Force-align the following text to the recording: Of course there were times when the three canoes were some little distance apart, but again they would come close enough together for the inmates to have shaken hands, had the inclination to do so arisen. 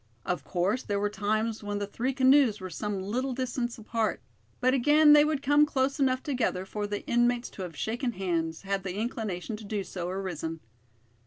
Of 0.25 0.43
course 0.43 0.81
there 0.81 0.99
were 0.99 1.11
times 1.11 1.61
when 1.63 1.77
the 1.77 1.85
three 1.85 2.11
canoes 2.11 2.59
were 2.59 2.71
some 2.71 3.03
little 3.03 3.33
distance 3.33 3.77
apart, 3.77 4.19
but 4.59 4.73
again 4.73 5.13
they 5.13 5.23
would 5.23 5.43
come 5.43 5.63
close 5.63 5.99
enough 5.99 6.23
together 6.23 6.65
for 6.65 6.87
the 6.87 7.05
inmates 7.05 7.51
to 7.51 7.61
have 7.61 7.77
shaken 7.77 8.13
hands, 8.13 8.63
had 8.63 8.81
the 8.81 8.95
inclination 8.95 9.57
to 9.57 9.63
do 9.63 9.83
so 9.83 10.09
arisen. 10.09 10.59